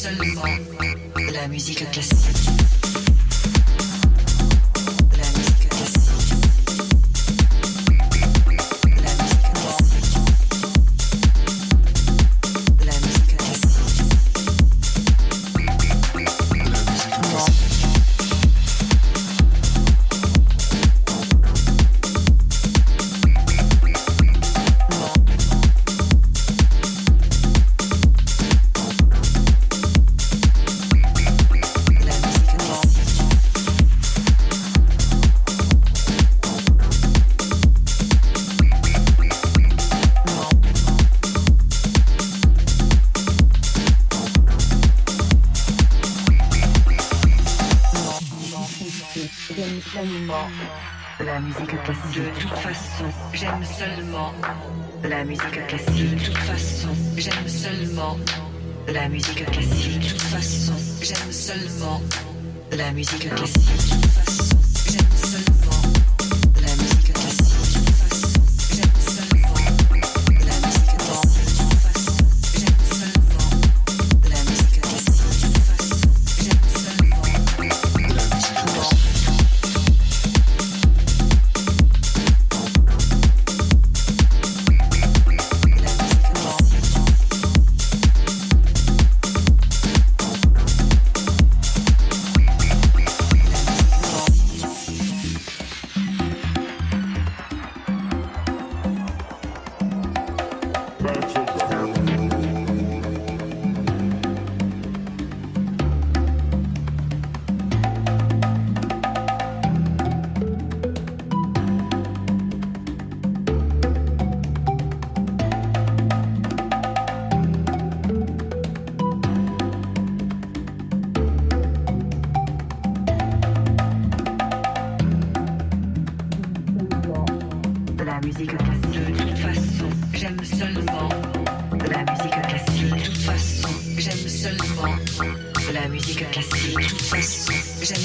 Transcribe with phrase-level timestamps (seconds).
[0.00, 0.44] Seulement
[1.30, 2.09] la musique classique.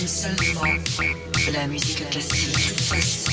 [0.08, 0.64] seulement
[1.52, 3.25] la musique classique.